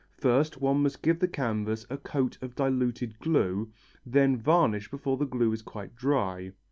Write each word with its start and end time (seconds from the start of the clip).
First 0.17 0.59
one 0.59 0.81
must 0.81 1.03
give 1.03 1.19
the 1.19 1.27
canvas 1.27 1.85
a 1.87 1.95
coat 1.95 2.35
of 2.41 2.55
diluted 2.55 3.19
glue, 3.19 3.69
then 4.03 4.35
varnish 4.35 4.89
before 4.89 5.17
the 5.17 5.27
glue 5.27 5.51
is 5.51 5.61
quite 5.61 5.95
dry. 5.95 6.53